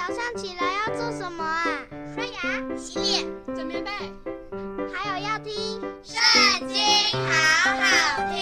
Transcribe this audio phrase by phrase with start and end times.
[0.00, 1.66] 早上起来要做什么啊？
[2.14, 2.40] 刷牙、
[2.74, 3.90] 洗脸、整棉被，
[4.90, 5.52] 还有要听
[6.02, 6.78] 《圣经》，
[7.12, 7.84] 好好
[8.32, 8.40] 听。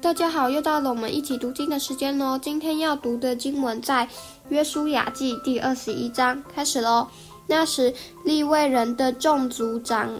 [0.00, 2.36] 大家好，又到了我们一起读经的时间喽。
[2.36, 4.04] 今天要读的经文在
[4.48, 7.06] 《约书亚记》第二十一章，开始喽。
[7.46, 7.94] 那时，
[8.24, 10.12] 利未人的众族长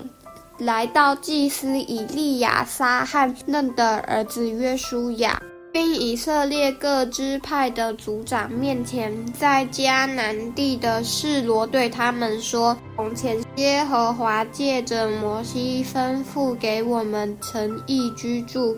[0.59, 5.43] 来到祭司以利亚撒和嫩的儿子约书亚。
[5.73, 18.77] 并以色列各支派的族长面前，在迦南地的示罗对他们说：“从前耶和华借着摩西吩咐给我们诚意居住，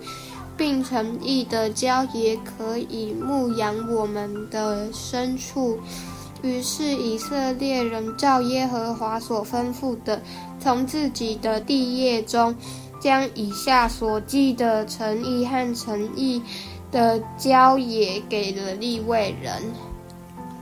[0.56, 5.78] 并诚意的郊野可以牧养我们的牲畜。”
[6.42, 10.20] 于是以色列人照耶和华所吩咐的，
[10.60, 12.54] 从自己的地业中，
[13.00, 16.42] 将以下所记的诚意和诚意。
[16.90, 19.62] 的郊野给了利未人，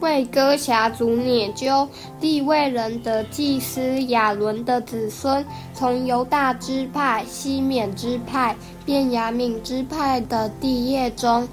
[0.01, 1.89] 为哥辖族拈阄
[2.21, 11.49] 利未人的祭司亚伦的子孙，从犹大支派、西缅支派、便雅悯支派的地业中，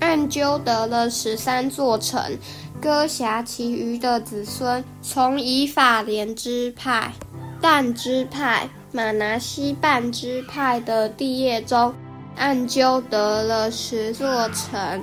[0.00, 2.20] 按阄得了十三座城。
[2.80, 7.12] 哥辖其余的子孙，从以法莲支派、
[7.60, 11.94] 但支派、玛拿西半支派的地业中。
[12.40, 15.02] 按阄得了十座城，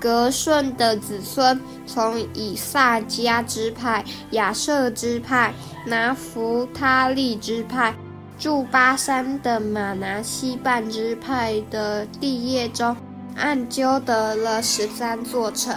[0.00, 5.54] 革顺的子孙从以萨迦支派、亚设支派、
[5.86, 7.94] 拿弗他利支派，
[8.36, 12.96] 住巴珊的玛拿西半支派的地业中，
[13.36, 15.72] 按阄得了十三座城。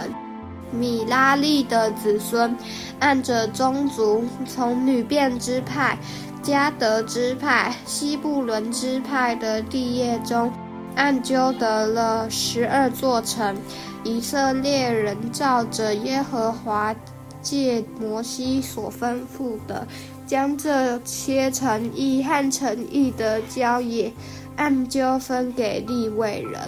[0.72, 2.56] 米拉利的子孙
[2.98, 5.96] 按着宗族，从女变支派、
[6.42, 10.52] 迦得支派、西布伦支派的地业中。
[10.96, 13.56] 按阄得了十二座城，
[14.04, 16.94] 以色列人照着耶和华
[17.40, 19.86] 借摩西所吩咐的，
[20.26, 24.12] 将这些城邑和城邑的郊野
[24.56, 26.60] 按阄分给利未人。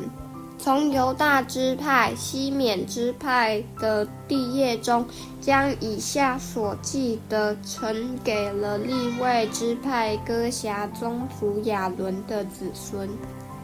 [0.59, 5.05] 从犹大支派、西缅支派的地业中，
[5.41, 13.09] 将以下所记的城给了利未支派哥辖宗族亚伦的子孙。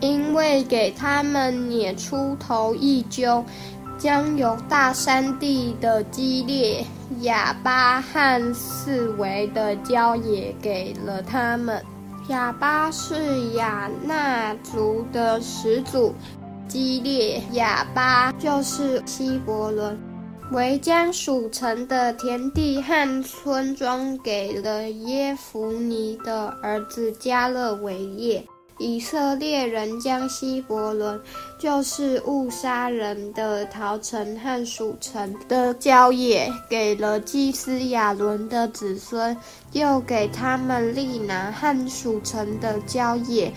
[0.00, 3.44] 因为给他们拈出头一阄，
[3.98, 6.84] 将犹大山地的基列、
[7.22, 11.84] 亚巴和四围的郊野给了他们。
[12.28, 16.14] 亚巴是亚衲族的始祖，
[16.68, 19.98] 基列、亚巴就是希伯伦，
[20.52, 28.44] 为将属城的田地和村庄给了耶孚尼的儿子加勒维耶。
[28.78, 31.20] 以色列人将希伯伦，
[31.58, 39.36] 就是误杀人的逃城和属城的郊野，给了祭司亚伦的子孙，
[39.72, 43.52] 又给他们利拿和属城的郊野，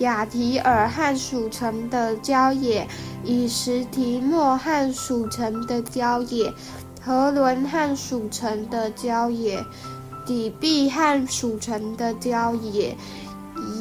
[0.00, 2.86] 亚提尔和属城的郊野，
[3.24, 6.52] 以实提诺和属城的郊野，
[7.02, 9.64] 何伦和属城的郊野，
[10.26, 12.94] 底壁和属城的郊野。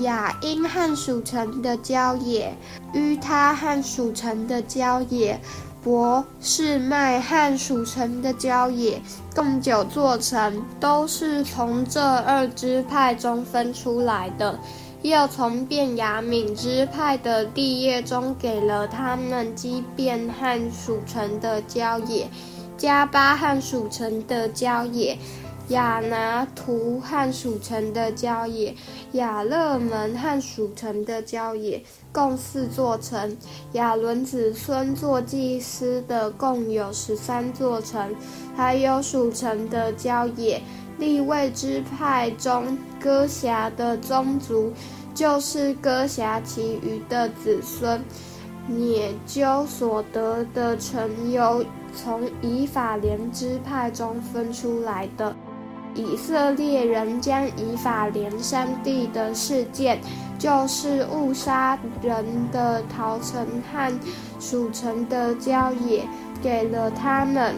[0.01, 2.53] 亚因和属城的郊野，
[2.93, 5.39] 于他和属城的郊野，
[5.83, 9.01] 博士麦和属城的郊野，
[9.35, 14.59] 共九座城，都是从这二支派中分出来的。
[15.03, 22.27] 又从便雅敏支派的地业中给了他们基遍和属城的郊野，
[22.77, 25.17] 迦巴和属城的郊野。
[25.69, 28.73] 亚拿图和属城的郊野，
[29.13, 31.83] 亚勒门和属城的郊野，
[32.13, 33.38] 共四座城。
[33.73, 38.16] 亚伦子孙做祭司的共有十三座城，
[38.55, 40.61] 还有属城的郊野。
[41.00, 44.72] 立位支派中哥辖的宗族，
[45.13, 48.01] 就是哥辖其余的子孙。
[48.69, 51.64] 拈阄所得的城，由
[51.96, 55.35] 从以法莲支派中分出来的。
[55.97, 59.99] 以色列人将以法莲山地的事件，
[60.38, 63.99] 就是误杀人的逃城和
[64.40, 66.08] 属城的郊野，
[66.41, 67.55] 给了他们；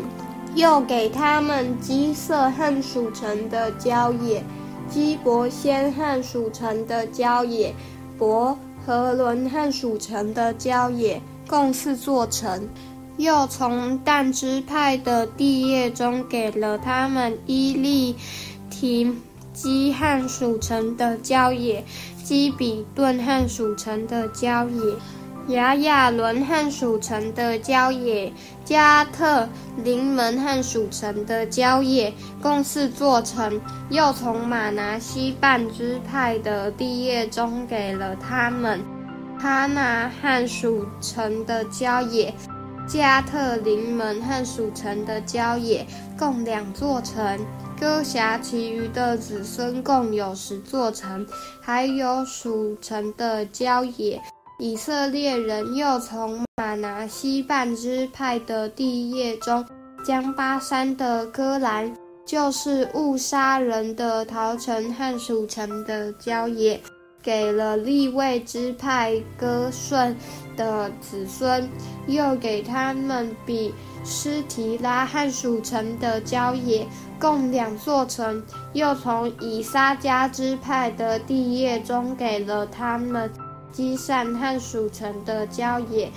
[0.56, 4.42] 又给他们基色和属城的郊野，
[4.90, 7.76] 基伯先和属城的郊野，
[8.18, 12.70] 伯和伦和属城的郊野，共四座城。
[13.20, 18.16] 又从但支派的地业中给了他们伊利
[18.70, 19.14] 提
[19.52, 21.84] 基和属城的郊野，
[22.24, 24.96] 基比顿和属城的郊野，
[25.50, 28.32] 亚雅仑和属城的郊野，
[28.64, 29.50] 加特
[29.84, 33.60] 林门和属城的郊野，共四座城。
[33.90, 38.80] 又从马拿西半支派的地业中给了他们
[39.38, 42.34] 哈纳和属城的郊野，
[42.90, 45.86] 加特林门和属城的郊野，
[46.18, 47.40] 共两座城。
[47.80, 51.26] 哥辖其余的子孙共有十座城，
[51.62, 54.20] 还有属城的郊野。
[54.58, 59.64] 以色列人又从马拿西半支派的地业中，
[60.04, 61.96] 将巴珊的戈兰，
[62.26, 66.82] 就是误杀人的逃城和属城的郊野，
[67.22, 70.16] 给了利未支派哥顺
[70.56, 71.70] 的子孙，
[72.08, 73.74] 又给他们比
[74.04, 76.88] 施提拉和属城的郊野，
[77.20, 78.44] 共两座城，
[78.74, 83.32] 又从以撒迦支派的地业中给了他们。
[83.72, 86.12] 基善和属城的郊野，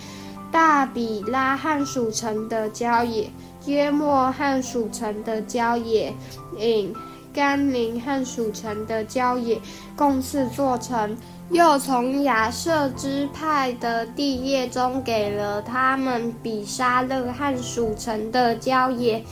[0.51, 3.31] 大比拉和属城的郊野，
[3.67, 6.15] 耶末和属城的郊野，
[6.59, 6.95] 隐
[7.33, 9.61] 甘宁和属城的郊野，
[9.97, 11.17] 共四座城。
[11.51, 19.23] 又从亚瑟支派的地业中给了他们比沙勒和属城的郊野，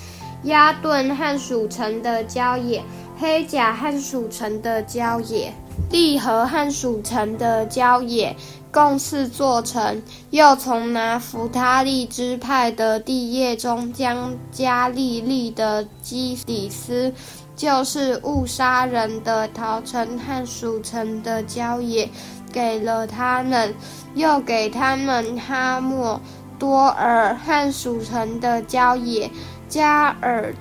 [0.45, 2.83] 亚顿和属城的郊野，
[3.19, 5.53] 黑甲和属城的郊野。
[5.91, 8.37] 利和和属城的郊野，
[8.71, 10.01] 共四座城。
[10.31, 17.13] 又从拿弗他利支派的地业中，将加利利的基底斯，
[17.61, 22.09] 就是误杀人的逃城和属城的郊野，
[22.51, 23.75] 给了他们。
[24.15, 26.19] 又给他们哈默
[26.59, 29.31] 多尔和属城的郊野，
[29.69, 30.55] 加尔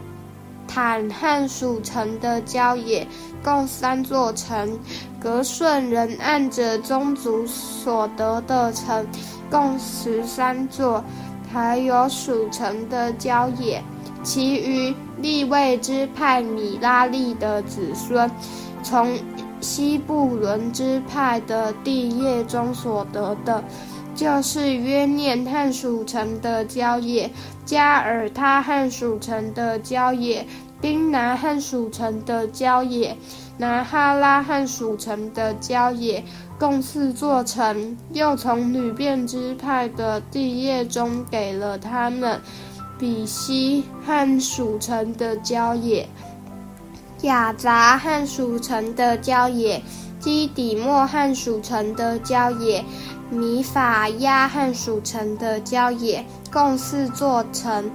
[0.68, 3.08] 坦和属城的郊野。
[3.42, 4.78] 共三座城，
[5.22, 9.08] 格顺人按着宗族所得的城，
[9.50, 11.02] 共十三座，
[11.50, 13.82] 还有属城的郊野。
[14.30, 14.94] 其余
[15.24, 18.30] 立位之派米拉利的子孙，
[18.84, 19.18] 从
[19.60, 23.64] 西布伦之派的地业中所得的，
[24.14, 27.32] 就是约念和属城的郊野，
[27.66, 30.46] 加尔他和属城的郊野。
[30.82, 33.18] 丁拿和属城的郊野，
[33.58, 36.24] 拿哈拉和属城的郊野，
[36.58, 37.98] 共四座城。
[38.14, 42.40] 又从女变之派的地业中给了他们
[43.00, 46.06] 比西和属城的郊野，
[47.22, 49.82] 亚杂和属城的郊野，
[50.20, 52.84] 基底末和属城的郊野，
[53.32, 57.90] 米法亚和属城的郊野，共四座城。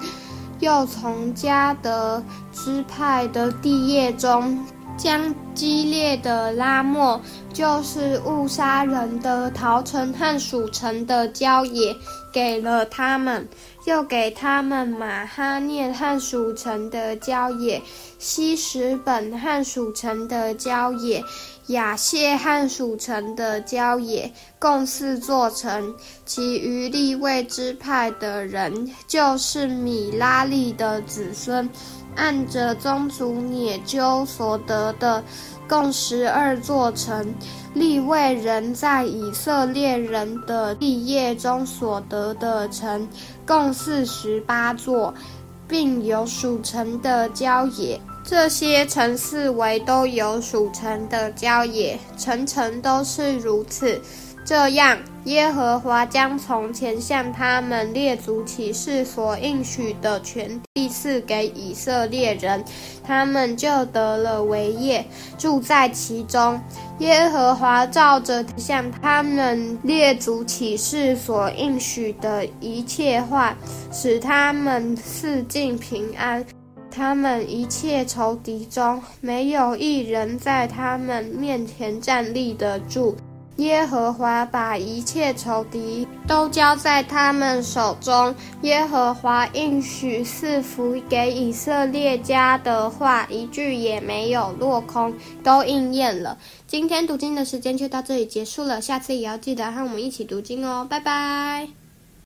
[0.61, 2.23] 又从迦得
[2.53, 4.65] 支派的地业中，
[4.97, 7.21] 将激烈的拉莫，
[7.53, 11.95] 就是误杀人的逃城和属城的郊野，
[12.35, 13.47] 给了他们；
[13.87, 17.81] 又给他们马哈涅和属城的郊野，
[18.19, 21.23] 西石本和属城的郊野。
[21.69, 25.95] 雅谢和属城的郊野，共四座城。
[26.27, 31.69] 其余立位支派的人，就是米拉利的子孙，
[32.17, 35.25] 按着宗族拈阄所得的，
[35.67, 37.35] 共十二座城。
[37.73, 43.09] 立位人在以色列人的地业中所得的城，
[43.47, 45.13] 共四十八座，
[45.67, 47.99] 并有属城的郊野。
[48.27, 54.01] 这些城四围都有属城的郊野，层层都是如此。
[54.47, 62.63] 这样，耶和华将从前向他们列祖起誓所应许的全地赐给以色列人，
[63.03, 65.05] 他们就得了为业，
[65.39, 66.61] 住在其中。
[66.99, 73.57] 耶和华照着向他们列祖起誓所应许的一切话，
[73.93, 76.45] 使他们四境平安。
[76.95, 83.17] 他们一切仇敌中，没有一人在他们面前站立得住。
[83.57, 88.35] 耶和华把一切仇敌都交在他们手中。
[88.63, 96.37] 耶和华应许赐福给以色列家的话，一句也没有落空，都应验了。
[96.67, 101.84] 今天读经的时间就到这里结束了，下次也要记得和我们一起读经哦，拜拜。